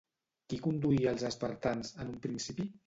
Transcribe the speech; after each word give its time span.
Qui 0.53 0.59
conduïa 0.69 1.13
els 1.13 1.27
espartans, 1.31 1.95
en 2.03 2.13
un 2.17 2.21
principi? 2.29 2.73